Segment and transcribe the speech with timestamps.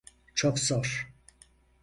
[0.35, 1.07] Çok zor.